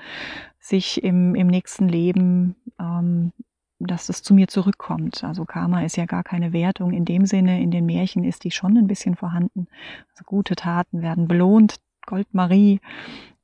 sich 0.59 1.03
im, 1.05 1.37
im 1.37 1.47
nächsten 1.47 1.89
Leben, 1.89 2.57
ähm, 2.81 3.33
dass 3.79 4.09
es 4.09 4.25
zu 4.25 4.35
mir 4.35 4.49
zurückkommt. 4.49 5.23
Also 5.23 5.45
Karma 5.45 5.83
ist 5.83 5.97
ja 5.97 6.07
gar 6.07 6.25
keine 6.25 6.53
Wertung 6.53 6.93
in 6.93 7.05
dem 7.05 7.25
Sinne. 7.25 7.63
In 7.63 7.71
den 7.71 7.87
Märchen 7.87 8.25
ist 8.25 8.43
die 8.43 8.51
schon 8.51 8.77
ein 8.77 8.89
bisschen 8.89 9.15
vorhanden. 9.15 9.69
Also 10.11 10.25
gute 10.25 10.57
Taten 10.57 11.03
werden 11.03 11.29
belohnt, 11.29 11.77
Goldmarie 12.05 12.81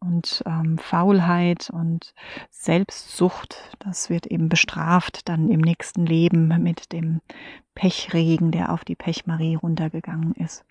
und 0.02 0.42
ähm, 0.46 0.78
Faulheit 0.78 1.70
und 1.70 2.12
Selbstsucht, 2.50 3.56
das 3.78 4.10
wird 4.10 4.26
eben 4.26 4.48
bestraft 4.48 5.28
dann 5.28 5.48
im 5.50 5.60
nächsten 5.60 6.04
Leben 6.06 6.48
mit 6.62 6.92
dem 6.92 7.20
Pechregen, 7.74 8.50
der 8.50 8.72
auf 8.72 8.84
die 8.84 8.96
Pechmarie 8.96 9.54
runtergegangen 9.54 10.34
ist. 10.34 10.64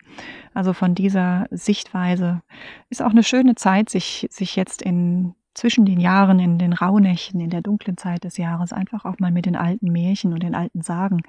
Also 0.54 0.72
von 0.72 0.94
dieser 0.94 1.46
Sichtweise 1.50 2.42
ist 2.90 3.02
auch 3.02 3.10
eine 3.10 3.24
schöne 3.24 3.54
Zeit, 3.54 3.90
sich, 3.90 4.26
sich 4.30 4.54
jetzt 4.56 4.82
in 4.82 5.34
zwischen 5.54 5.84
den 5.84 6.00
Jahren, 6.00 6.38
in 6.38 6.58
den 6.58 6.72
Rauhnächten, 6.72 7.38
in 7.40 7.50
der 7.50 7.60
dunklen 7.60 7.98
Zeit 7.98 8.24
des 8.24 8.38
Jahres, 8.38 8.72
einfach 8.72 9.04
auch 9.04 9.18
mal 9.18 9.30
mit 9.30 9.44
den 9.44 9.56
alten 9.56 9.92
Märchen 9.92 10.32
und 10.32 10.42
den 10.42 10.54
alten 10.54 10.80
Sagen, 10.80 11.22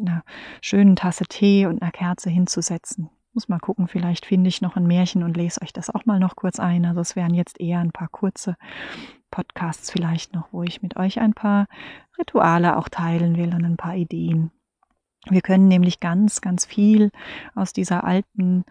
einer 0.00 0.24
schönen 0.62 0.96
Tasse 0.96 1.24
Tee 1.24 1.66
und 1.66 1.82
einer 1.82 1.90
Kerze 1.90 2.30
hinzusetzen 2.30 3.10
muss 3.36 3.48
mal 3.48 3.60
gucken, 3.60 3.86
vielleicht 3.86 4.26
finde 4.26 4.48
ich 4.48 4.62
noch 4.62 4.76
ein 4.76 4.86
Märchen 4.86 5.22
und 5.22 5.36
lese 5.36 5.62
euch 5.62 5.72
das 5.72 5.90
auch 5.90 6.06
mal 6.06 6.18
noch 6.18 6.34
kurz 6.34 6.58
ein. 6.58 6.84
Also 6.86 7.00
es 7.00 7.14
wären 7.14 7.34
jetzt 7.34 7.60
eher 7.60 7.78
ein 7.78 7.92
paar 7.92 8.08
kurze 8.08 8.56
Podcasts 9.30 9.90
vielleicht 9.90 10.34
noch, 10.34 10.48
wo 10.52 10.62
ich 10.62 10.82
mit 10.82 10.96
euch 10.96 11.20
ein 11.20 11.34
paar 11.34 11.66
Rituale 12.18 12.76
auch 12.78 12.88
teilen 12.88 13.36
will 13.36 13.54
und 13.54 13.64
ein 13.64 13.76
paar 13.76 13.94
Ideen. 13.94 14.50
Wir 15.28 15.42
können 15.42 15.68
nämlich 15.68 16.00
ganz, 16.00 16.40
ganz 16.40 16.64
viel 16.64 17.10
aus 17.54 17.72
dieser 17.72 18.04
alten 18.04 18.64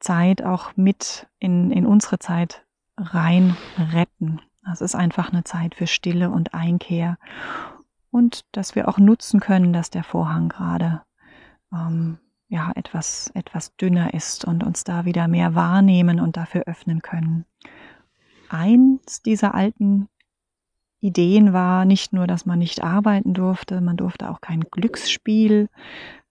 Zeit 0.00 0.42
auch 0.42 0.76
mit 0.76 1.28
in, 1.38 1.70
in 1.70 1.86
unsere 1.86 2.18
Zeit 2.18 2.66
rein 2.96 3.56
retten. 3.78 4.40
Das 4.64 4.80
ist 4.80 4.94
einfach 4.94 5.32
eine 5.32 5.44
Zeit 5.44 5.74
für 5.76 5.86
Stille 5.86 6.30
und 6.30 6.54
Einkehr 6.54 7.18
und 8.10 8.44
dass 8.52 8.74
wir 8.74 8.88
auch 8.88 8.98
nutzen 8.98 9.40
können, 9.40 9.72
dass 9.72 9.90
der 9.90 10.04
Vorhang 10.04 10.48
gerade 10.48 11.02
ähm, 11.72 12.18
ja, 12.52 12.70
etwas, 12.74 13.30
etwas 13.32 13.74
dünner 13.76 14.12
ist 14.12 14.44
und 14.44 14.62
uns 14.62 14.84
da 14.84 15.06
wieder 15.06 15.26
mehr 15.26 15.54
wahrnehmen 15.54 16.20
und 16.20 16.36
dafür 16.36 16.64
öffnen 16.66 17.00
können. 17.00 17.46
Eins 18.50 19.22
dieser 19.22 19.54
alten 19.54 20.10
Ideen 21.00 21.54
war 21.54 21.86
nicht 21.86 22.12
nur, 22.12 22.26
dass 22.26 22.44
man 22.44 22.58
nicht 22.58 22.84
arbeiten 22.84 23.32
durfte, 23.32 23.80
man 23.80 23.96
durfte 23.96 24.28
auch 24.28 24.42
kein 24.42 24.60
Glücksspiel 24.60 25.70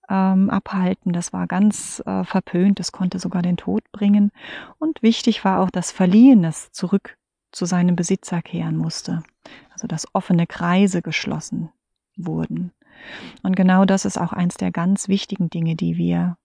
ähm, 0.09 0.51
abhalten. 0.51 1.11
Das 1.11 1.33
war 1.33 1.47
ganz 1.47 2.03
äh, 2.05 2.23
verpönt, 2.23 2.77
das 2.77 2.91
konnte 2.91 3.17
sogar 3.17 3.41
den 3.41 3.57
Tod 3.57 3.83
bringen. 3.91 4.31
Und 4.77 5.01
wichtig 5.01 5.43
war 5.43 5.59
auch, 5.59 5.71
dass 5.71 5.91
Verliehenes 5.91 6.71
zurück 6.71 7.17
zu 7.51 7.65
seinem 7.65 7.95
Besitzer 7.95 8.43
kehren 8.43 8.77
musste. 8.77 9.23
Also 9.71 9.87
dass 9.87 10.05
offene 10.13 10.45
Kreise 10.45 11.01
geschlossen 11.01 11.71
wurden. 12.15 12.73
Und 13.43 13.55
genau 13.55 13.85
das 13.85 14.05
ist 14.05 14.17
auch 14.17 14.33
eins 14.33 14.55
der 14.55 14.71
ganz 14.71 15.07
wichtigen 15.07 15.49
Dinge, 15.49 15.75
die 15.75 15.97
wir 15.97 16.37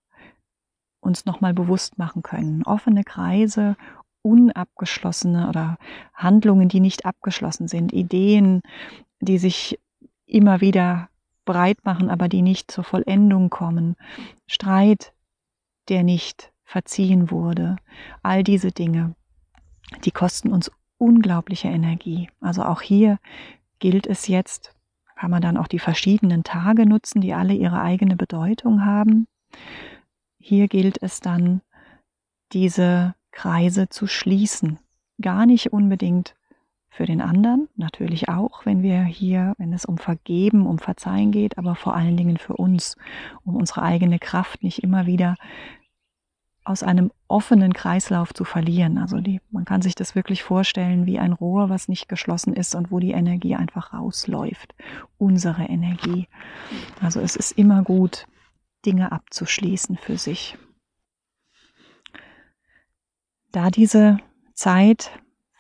uns 1.01 1.25
nochmal 1.25 1.55
bewusst 1.55 1.99
machen 1.99 2.23
können. 2.23 2.63
Offene 2.65 3.05
Kreise, 3.05 3.77
unabgeschlossene 4.23 5.49
oder 5.49 5.79
Handlungen, 6.15 6.69
die 6.69 6.81
nicht 6.81 7.07
abgeschlossen 7.07 7.69
sind, 7.69 7.93
Ideen, 7.93 8.63
die 9.21 9.39
sich 9.39 9.79
immer 10.27 10.61
wieder 10.61 11.09
breit 11.45 11.85
machen, 11.85 12.11
aber 12.11 12.29
die 12.29 12.43
nicht 12.43 12.71
zur 12.71 12.85
Vollendung 12.85 13.51
kommen, 13.51 13.97
Streit, 14.47 15.13
der 15.89 16.03
nicht 16.03 16.53
verziehen 16.65 17.31
wurde, 17.31 17.77
all 18.23 18.43
diese 18.43 18.73
Dinge, 18.73 19.15
die 20.05 20.11
kosten 20.11 20.53
uns 20.53 20.71
unglaubliche 20.99 21.69
Energie. 21.69 22.29
Also 22.41 22.65
auch 22.65 22.81
hier 22.81 23.19
gilt 23.79 24.07
es 24.07 24.27
jetzt, 24.27 24.75
kann 25.17 25.31
man 25.31 25.43
dann 25.43 25.57
auch 25.57 25.67
die 25.67 25.79
verschiedenen 25.79 26.45
Tage 26.45 26.87
nutzen, 26.87 27.21
die 27.21 27.35
alle 27.35 27.55
ihre 27.55 27.81
eigene 27.81 28.17
Bedeutung 28.17 28.85
haben. 28.85 29.27
Hier 30.39 30.69
gilt 30.69 31.03
es 31.03 31.21
dann, 31.21 31.63
diese 32.53 33.15
Kreise 33.33 33.89
zu 33.89 34.07
schließen. 34.07 34.79
Gar 35.21 35.47
nicht 35.47 35.73
unbedingt 35.73 36.37
für 36.89 37.07
den 37.07 37.21
anderen, 37.21 37.69
natürlich 37.77 38.29
auch, 38.29 38.65
wenn 38.65 38.83
wir 38.83 39.03
hier, 39.03 39.55
wenn 39.59 39.73
es 39.73 39.85
um 39.85 39.99
Vergeben, 39.99 40.67
um 40.67 40.79
Verzeihen 40.79 41.31
geht, 41.31 41.59
aber 41.59 41.75
vor 41.75 41.95
allen 41.95 42.17
Dingen 42.17 42.39
für 42.39 42.55
uns, 42.55 42.97
um 43.45 43.57
unsere 43.57 43.83
eigene 43.83 44.19
Kraft 44.19 44.63
nicht 44.63 44.83
immer 44.83 45.05
wieder 45.05 45.37
aus 46.67 46.83
einem 46.83 47.13
offenen 47.29 47.73
Kreislauf 47.73 48.35
zu 48.35 48.45
verlieren. 48.45 48.99
Also 48.99 49.21
die, 49.21 49.41
man 49.51 49.65
kann 49.65 49.83
sich 49.83 49.95
das 49.95 50.15
wirklich 50.15 50.43
vorstellen 50.43 51.07
wie 51.07 51.19
ein 51.19 51.33
Rohr, 51.33 51.69
was 51.69 51.89
nicht 51.89 52.09
geschlossen 52.09 52.55
ist 52.55 52.75
und 52.75 52.91
wo 52.91 52.99
die 52.99 53.13
Energie 53.13 53.55
einfach 53.55 53.93
rausläuft. 53.93 54.75
Unsere 55.17 55.65
Energie. 55.65 56.29
Also 57.01 57.21
es 57.21 57.37
ist 57.37 57.53
immer 57.53 57.83
gut, 57.83 58.27
Dinge 58.85 59.13
abzuschließen 59.13 59.97
für 59.97 60.19
sich. 60.19 60.59
Da 63.53 63.71
diese 63.71 64.19
Zeit 64.55 65.11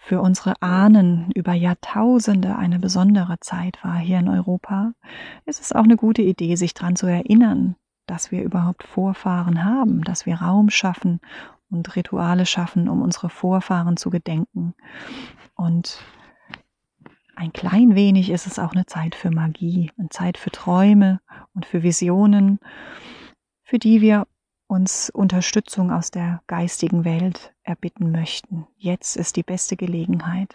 für 0.06 0.20
unsere 0.20 0.60
Ahnen 0.60 1.30
über 1.34 1.52
Jahrtausende 1.52 2.56
eine 2.56 2.78
besondere 2.78 3.38
Zeit 3.40 3.78
war 3.82 3.98
hier 3.98 4.18
in 4.18 4.28
Europa, 4.28 4.92
ist 5.44 5.60
es 5.60 5.72
auch 5.72 5.84
eine 5.84 5.96
gute 5.96 6.22
Idee, 6.22 6.56
sich 6.56 6.74
daran 6.74 6.94
zu 6.94 7.06
erinnern, 7.06 7.76
dass 8.06 8.30
wir 8.30 8.42
überhaupt 8.42 8.84
Vorfahren 8.84 9.64
haben, 9.64 10.02
dass 10.02 10.26
wir 10.26 10.36
Raum 10.36 10.70
schaffen 10.70 11.20
und 11.70 11.96
Rituale 11.96 12.46
schaffen, 12.46 12.88
um 12.88 13.02
unsere 13.02 13.30
Vorfahren 13.30 13.96
zu 13.96 14.10
gedenken. 14.10 14.74
Und 15.54 15.98
ein 17.34 17.52
klein 17.52 17.94
wenig 17.94 18.30
ist 18.30 18.46
es 18.46 18.58
auch 18.58 18.72
eine 18.72 18.86
Zeit 18.86 19.14
für 19.14 19.30
Magie, 19.30 19.90
eine 19.98 20.08
Zeit 20.08 20.38
für 20.38 20.50
Träume 20.50 21.20
und 21.54 21.66
für 21.66 21.82
Visionen, 21.82 22.60
für 23.62 23.78
die 23.78 24.00
wir 24.00 24.26
uns 24.68 25.10
Unterstützung 25.10 25.92
aus 25.92 26.10
der 26.10 26.42
geistigen 26.46 27.04
Welt 27.04 27.52
erbitten 27.62 28.10
möchten. 28.10 28.66
Jetzt 28.76 29.16
ist 29.16 29.36
die 29.36 29.42
beste 29.42 29.76
Gelegenheit 29.76 30.54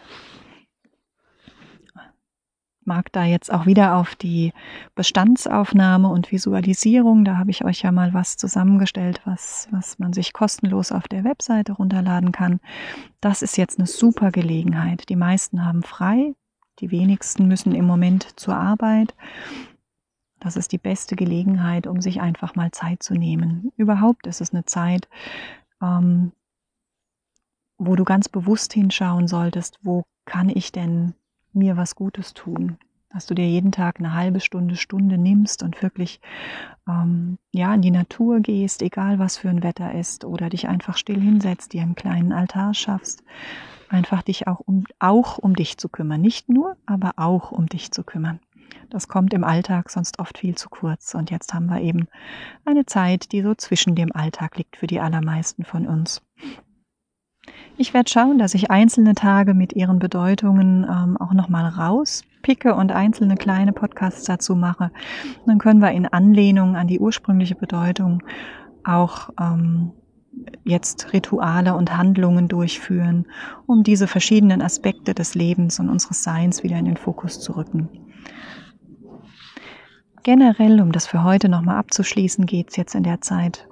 mag 2.86 3.12
da 3.12 3.24
jetzt 3.24 3.52
auch 3.54 3.66
wieder 3.66 3.96
auf 3.96 4.16
die 4.16 4.54
Bestandsaufnahme 4.96 6.08
und 6.10 6.32
Visualisierung. 6.32 7.26
Da 7.26 7.38
habe 7.38 7.52
ich 7.52 7.64
euch 7.64 7.82
ja 7.82 7.92
mal 7.92 8.14
was 8.14 8.38
zusammengestellt, 8.38 9.22
was, 9.26 9.68
was 9.72 10.00
man 10.00 10.14
sich 10.14 10.34
kostenlos 10.34 10.92
auf 10.92 11.08
der 11.08 11.24
Webseite 11.24 11.74
runterladen 11.74 12.32
kann. 12.32 12.60
Das 13.20 13.42
ist 13.42 13.58
jetzt 13.58 13.78
eine 13.78 13.88
super 13.88 14.32
Gelegenheit. 14.32 15.10
Die 15.10 15.16
meisten 15.16 15.66
haben 15.66 15.84
frei, 15.84 16.34
die 16.80 16.92
wenigsten 16.92 17.48
müssen 17.48 17.74
im 17.76 17.86
Moment 17.86 18.40
zur 18.40 18.56
Arbeit. 18.56 19.14
Das 20.40 20.56
ist 20.56 20.72
die 20.72 20.80
beste 20.80 21.16
Gelegenheit, 21.16 21.86
um 21.86 22.02
sich 22.02 22.20
einfach 22.20 22.56
mal 22.56 22.72
Zeit 22.72 23.04
zu 23.04 23.14
nehmen. 23.14 23.72
Überhaupt 23.78 24.26
ist 24.26 24.42
es 24.42 24.52
eine 24.54 24.66
Zeit, 24.66 25.08
ähm, 25.82 26.32
wo 27.78 27.96
du 27.96 28.04
ganz 28.04 28.28
bewusst 28.28 28.74
hinschauen 28.74 29.28
solltest, 29.28 29.78
wo 29.84 30.04
kann 30.26 30.50
ich 30.50 30.72
denn 30.72 31.14
mir 31.54 31.78
was 31.78 31.96
Gutes 31.96 32.34
tun. 32.34 32.78
Dass 33.10 33.26
du 33.26 33.36
dir 33.36 33.48
jeden 33.48 33.74
Tag 33.74 34.00
eine 34.00 34.14
halbe 34.14 34.40
Stunde, 34.40 34.78
Stunde 34.78 35.18
nimmst 35.18 35.64
und 35.64 35.82
wirklich 35.82 36.22
ähm, 36.88 37.38
ja 37.52 37.74
in 37.74 37.82
die 37.82 37.92
Natur 37.92 38.40
gehst, 38.40 38.82
egal 38.82 39.20
was 39.20 39.38
für 39.38 39.50
ein 39.50 39.64
Wetter 39.64 39.94
ist, 39.94 40.24
oder 40.24 40.50
dich 40.50 40.70
einfach 40.70 40.96
still 40.96 41.20
hinsetzt, 41.20 41.74
dir 41.74 41.82
einen 41.82 41.96
kleinen 41.96 42.32
Altar 42.32 42.74
schaffst, 42.74 43.24
einfach 43.90 44.22
dich 44.22 44.48
auch 44.48 44.62
um, 44.62 44.86
auch 45.00 45.38
um 45.38 45.56
dich 45.56 45.78
zu 45.78 45.90
kümmern. 45.90 46.22
Nicht 46.22 46.48
nur, 46.48 46.78
aber 46.86 47.14
auch 47.18 47.52
um 47.52 47.68
dich 47.68 47.92
zu 47.92 48.04
kümmern. 48.04 48.40
Das 48.90 49.08
kommt 49.08 49.34
im 49.34 49.44
Alltag 49.44 49.90
sonst 49.90 50.20
oft 50.20 50.38
viel 50.38 50.56
zu 50.56 50.70
kurz. 50.70 51.16
Und 51.16 51.32
jetzt 51.32 51.54
haben 51.54 51.68
wir 51.68 51.82
eben 51.82 52.08
eine 52.66 52.86
Zeit, 52.86 53.32
die 53.32 53.42
so 53.42 53.56
zwischen 53.56 53.96
dem 53.96 54.12
Alltag 54.14 54.58
liegt 54.58 54.78
für 54.78 54.88
die 54.88 55.00
allermeisten 55.00 55.64
von 55.64 55.88
uns. 55.88 56.22
Ich 57.78 57.94
werde 57.94 58.10
schauen, 58.10 58.38
dass 58.38 58.54
ich 58.54 58.70
einzelne 58.70 59.16
Tage 59.16 59.54
mit 59.54 59.74
ihren 59.74 60.00
Bedeutungen 60.00 60.84
ähm, 60.84 61.18
auch 61.18 61.34
nochmal 61.34 61.66
rauspicke 61.66 62.76
und 62.76 62.92
einzelne 62.92 63.36
kleine 63.36 63.74
Podcasts 63.74 64.24
dazu 64.24 64.56
mache. 64.56 64.92
Dann 65.46 65.58
können 65.58 65.82
wir 65.82 65.92
in 65.92 66.06
Anlehnung 66.06 66.76
an 66.76 66.88
die 66.88 67.00
ursprüngliche 67.00 67.56
Bedeutung 67.56 68.22
auch 68.84 69.30
ähm, 69.40 69.94
jetzt 70.64 71.14
Rituale 71.14 71.76
und 71.76 71.96
Handlungen 71.98 72.48
durchführen, 72.48 73.26
um 73.66 73.84
diese 73.84 74.08
verschiedenen 74.08 74.62
Aspekte 74.62 75.14
des 75.14 75.36
Lebens 75.36 75.80
und 75.80 75.90
unseres 75.90 76.24
Seins 76.24 76.64
wieder 76.64 76.78
in 76.78 76.86
den 76.86 76.98
Fokus 76.98 77.40
zu 77.40 77.54
rücken. 77.54 77.90
Generell, 80.24 80.82
um 80.82 80.92
das 80.92 81.08
für 81.08 81.24
heute 81.24 81.50
nochmal 81.50 81.78
abzuschließen, 81.78 82.46
geht 82.46 82.70
es 82.70 82.76
jetzt 82.76 82.94
in 82.94 83.04
der 83.04 83.22
Zeit 83.22 83.68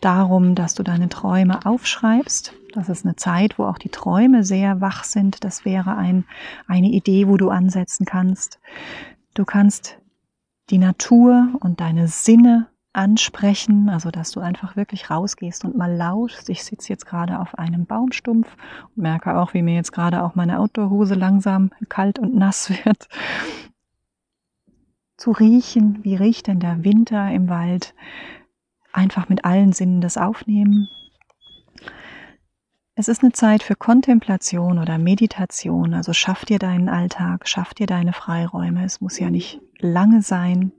darum, 0.00 0.54
dass 0.54 0.74
du 0.74 0.82
deine 0.82 1.08
Träume 1.08 1.64
aufschreibst. 1.64 2.52
Das 2.72 2.88
ist 2.88 3.04
eine 3.04 3.16
Zeit, 3.16 3.58
wo 3.58 3.64
auch 3.64 3.78
die 3.78 3.88
Träume 3.88 4.44
sehr 4.44 4.80
wach 4.80 5.04
sind. 5.04 5.44
Das 5.44 5.64
wäre 5.64 5.96
ein, 5.96 6.24
eine 6.66 6.88
Idee, 6.88 7.28
wo 7.28 7.36
du 7.36 7.50
ansetzen 7.50 8.04
kannst. 8.04 8.60
Du 9.34 9.44
kannst 9.44 9.98
die 10.70 10.78
Natur 10.78 11.48
und 11.60 11.80
deine 11.80 12.08
Sinne 12.08 12.66
ansprechen, 12.96 13.90
also 13.90 14.10
dass 14.10 14.30
du 14.30 14.40
einfach 14.40 14.74
wirklich 14.74 15.10
rausgehst 15.10 15.64
und 15.64 15.76
mal 15.76 15.94
lauschst. 15.94 16.48
Ich 16.48 16.64
sitze 16.64 16.88
jetzt 16.88 17.06
gerade 17.06 17.38
auf 17.38 17.58
einem 17.58 17.84
Baumstumpf 17.84 18.56
und 18.96 19.02
merke 19.02 19.36
auch, 19.36 19.52
wie 19.52 19.62
mir 19.62 19.74
jetzt 19.74 19.92
gerade 19.92 20.22
auch 20.22 20.34
meine 20.34 20.58
Outdoorhose 20.58 21.14
langsam 21.14 21.70
kalt 21.88 22.18
und 22.18 22.34
nass 22.34 22.70
wird. 22.84 23.08
Zu 25.16 25.32
riechen, 25.32 26.02
wie 26.02 26.14
riecht 26.14 26.46
denn 26.46 26.60
der 26.60 26.84
Winter 26.84 27.30
im 27.30 27.48
Wald? 27.48 27.94
Einfach 28.96 29.28
mit 29.28 29.44
allen 29.44 29.72
Sinnen 29.72 30.00
das 30.00 30.16
aufnehmen. 30.16 30.88
Es 32.98 33.08
ist 33.08 33.22
eine 33.22 33.32
Zeit 33.32 33.62
für 33.62 33.76
Kontemplation 33.76 34.78
oder 34.78 34.96
Meditation, 34.96 35.92
also 35.92 36.14
schaff 36.14 36.46
dir 36.46 36.58
deinen 36.58 36.88
Alltag, 36.88 37.46
schaff 37.46 37.74
dir 37.74 37.86
deine 37.86 38.14
Freiräume. 38.14 38.84
Es 38.86 39.02
muss 39.02 39.18
ja 39.18 39.28
nicht 39.28 39.60
lange 39.80 40.22
sein. 40.22 40.72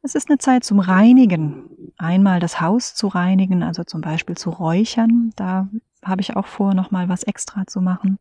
Es 0.00 0.14
ist 0.14 0.30
eine 0.30 0.38
Zeit 0.38 0.64
zum 0.64 0.80
Reinigen. 0.80 1.64
Einmal 1.98 2.40
das 2.40 2.62
Haus 2.62 2.94
zu 2.94 3.08
reinigen, 3.08 3.62
also 3.62 3.84
zum 3.84 4.00
Beispiel 4.00 4.38
zu 4.38 4.48
räuchern. 4.48 5.32
Da 5.36 5.68
habe 6.02 6.22
ich 6.22 6.34
auch 6.34 6.46
vor, 6.46 6.72
nochmal 6.72 7.10
was 7.10 7.24
extra 7.24 7.66
zu 7.66 7.82
machen. 7.82 8.18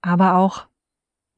Aber 0.00 0.36
auch 0.36 0.67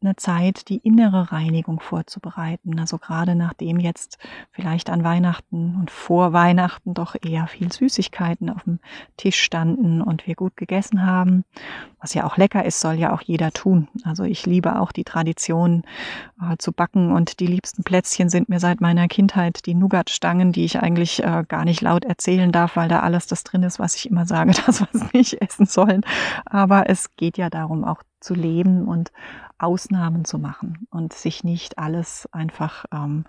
eine 0.03 0.17
Zeit, 0.17 0.69
die 0.69 0.79
innere 0.79 1.31
Reinigung 1.31 1.81
vorzubereiten. 1.81 2.79
Also 2.79 2.99
gerade 2.99 3.35
nachdem 3.35 3.79
jetzt 3.79 4.19
vielleicht 4.51 4.89
an 4.89 5.05
Weihnachten 5.05 5.77
und 5.79 5.91
vor 5.91 6.33
Weihnachten 6.33 6.95
doch 6.95 7.17
eher 7.21 7.47
viel 7.47 7.71
Süßigkeiten 7.71 8.51
auf 8.51 8.63
dem 8.65 8.79
Tisch 9.17 9.41
standen 9.41 10.01
und 10.01 10.27
wir 10.27 10.35
gut 10.35 10.57
gegessen 10.57 11.05
haben. 11.05 11.45
Was 12.01 12.15
ja 12.15 12.25
auch 12.25 12.39
lecker 12.39 12.65
ist, 12.65 12.81
soll 12.81 12.95
ja 12.95 13.13
auch 13.13 13.21
jeder 13.21 13.51
tun. 13.51 13.89
Also 14.05 14.25
ich 14.25 14.47
liebe 14.47 14.81
auch 14.81 14.93
die 14.93 15.05
Tradition 15.05 15.83
äh, 16.41 16.57
zu 16.57 16.73
backen 16.73 17.13
und 17.13 17.41
die 17.41 17.47
liebsten 17.47 17.83
Plätzchen 17.83 18.31
sind 18.31 18.49
mir 18.49 18.61
seit 18.61 18.81
meiner 18.81 19.07
Kindheit 19.07 19.67
die 19.67 19.75
Nougat-Stangen, 19.75 20.53
die 20.53 20.65
ich 20.65 20.81
eigentlich 20.81 21.23
äh, 21.23 21.45
gar 21.47 21.65
nicht 21.65 21.83
laut 21.83 22.05
erzählen 22.05 22.53
darf, 22.53 22.77
weil 22.77 22.89
da 22.89 23.01
alles 23.01 23.27
das 23.27 23.45
drin 23.45 23.63
ist, 23.63 23.79
was 23.79 23.97
ich 23.97 24.09
immer 24.09 24.25
sage, 24.25 24.53
das 24.67 24.81
was 24.81 25.13
nicht 25.13 25.43
essen 25.43 25.67
sollen. 25.67 26.01
Aber 26.47 26.89
es 26.89 27.15
geht 27.17 27.37
ja 27.37 27.51
darum, 27.51 27.85
auch 27.85 28.03
zu 28.21 28.35
leben 28.35 28.87
und 28.87 29.13
Ausnahmen 29.63 30.25
zu 30.25 30.39
machen 30.39 30.87
und 30.91 31.13
sich 31.13 31.45
nicht 31.45 31.79
alles 31.79 32.29
einfach 32.33 32.85
ähm, 32.93 33.25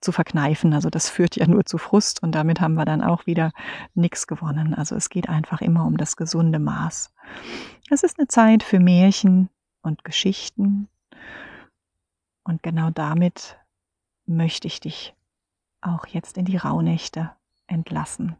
zu 0.00 0.12
verkneifen. 0.12 0.72
Also 0.72 0.90
das 0.90 1.10
führt 1.10 1.36
ja 1.36 1.46
nur 1.46 1.64
zu 1.64 1.78
Frust 1.78 2.22
und 2.22 2.34
damit 2.34 2.60
haben 2.60 2.74
wir 2.74 2.84
dann 2.84 3.02
auch 3.02 3.26
wieder 3.26 3.52
nichts 3.94 4.26
gewonnen. 4.26 4.74
Also 4.74 4.96
es 4.96 5.08
geht 5.08 5.28
einfach 5.28 5.60
immer 5.60 5.86
um 5.86 5.96
das 5.96 6.16
gesunde 6.16 6.58
Maß. 6.58 7.12
Es 7.90 8.02
ist 8.02 8.18
eine 8.18 8.28
Zeit 8.28 8.62
für 8.62 8.80
Märchen 8.80 9.48
und 9.82 10.04
Geschichten 10.04 10.88
und 12.44 12.62
genau 12.62 12.90
damit 12.90 13.58
möchte 14.26 14.66
ich 14.68 14.80
dich 14.80 15.14
auch 15.80 16.06
jetzt 16.06 16.38
in 16.38 16.44
die 16.44 16.56
Rauhnächte 16.56 17.30
entlassen. 17.66 18.36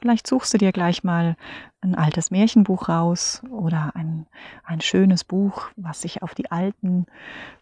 Vielleicht 0.00 0.26
suchst 0.26 0.52
du 0.54 0.58
dir 0.58 0.72
gleich 0.72 1.04
mal 1.04 1.36
ein 1.80 1.94
altes 1.94 2.30
Märchenbuch 2.30 2.88
raus 2.88 3.42
oder 3.50 3.92
ein, 3.94 4.26
ein 4.64 4.80
schönes 4.80 5.24
Buch, 5.24 5.68
was 5.76 6.02
sich 6.02 6.22
auf 6.22 6.34
die 6.34 6.50
alten 6.50 7.06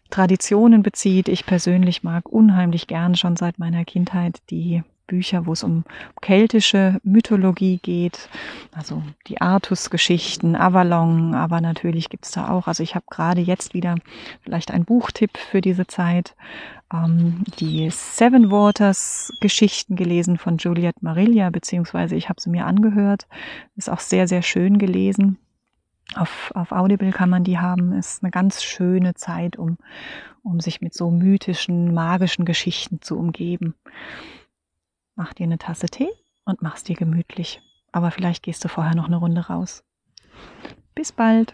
Traditionen 0.09 0.83
bezieht. 0.83 1.27
Ich 1.27 1.45
persönlich 1.45 2.03
mag 2.03 2.29
unheimlich 2.29 2.87
gern 2.87 3.15
schon 3.15 3.35
seit 3.35 3.59
meiner 3.59 3.85
Kindheit 3.85 4.41
die 4.49 4.83
Bücher, 5.07 5.45
wo 5.45 5.53
es 5.53 5.63
um 5.63 5.85
keltische 6.21 6.99
Mythologie 7.03 7.79
geht, 7.81 8.29
also 8.75 9.01
die 9.27 9.41
Artus-Geschichten, 9.41 10.55
Avalon, 10.55 11.33
aber 11.33 11.61
natürlich 11.61 12.09
gibt's 12.09 12.31
da 12.31 12.49
auch, 12.49 12.67
also 12.67 12.83
ich 12.83 12.93
habe 12.93 13.05
gerade 13.09 13.41
jetzt 13.41 13.73
wieder 13.73 13.95
vielleicht 14.41 14.69
ein 14.69 14.83
Buchtipp 14.83 15.37
für 15.37 15.61
diese 15.61 15.87
Zeit, 15.87 16.35
ähm, 16.93 17.43
die 17.59 17.89
Seven 17.89 18.51
Waters 18.51 19.33
Geschichten 19.41 19.95
gelesen 19.95 20.37
von 20.37 20.57
Juliette 20.57 20.99
Marilla, 21.01 21.49
beziehungsweise 21.49 22.15
ich 22.15 22.29
habe 22.29 22.41
sie 22.41 22.49
mir 22.49 22.65
angehört, 22.65 23.27
ist 23.75 23.89
auch 23.89 23.99
sehr, 23.99 24.27
sehr 24.27 24.41
schön 24.41 24.77
gelesen. 24.77 25.37
Auf, 26.15 26.51
auf 26.55 26.71
Audible 26.71 27.11
kann 27.11 27.29
man 27.29 27.43
die 27.43 27.59
haben. 27.59 27.91
Ist 27.91 28.23
eine 28.23 28.31
ganz 28.31 28.63
schöne 28.63 29.13
Zeit, 29.15 29.57
um, 29.57 29.77
um 30.41 30.59
sich 30.61 30.79
mit 30.79 30.93
so 30.93 31.11
mythischen, 31.11 31.93
magischen 31.93 32.45
Geschichten 32.45 33.01
zu 33.01 33.17
umgeben. 33.17 33.75
Mach 35.15 35.33
dir 35.33 35.43
eine 35.43 35.57
Tasse 35.57 35.87
Tee 35.87 36.09
und 36.45 36.61
mach's 36.61 36.83
dir 36.83 36.95
gemütlich. 36.95 37.61
Aber 37.91 38.11
vielleicht 38.11 38.43
gehst 38.43 38.63
du 38.63 38.69
vorher 38.69 38.95
noch 38.95 39.07
eine 39.07 39.17
Runde 39.17 39.41
raus. 39.41 39.83
Bis 40.95 41.11
bald. 41.11 41.53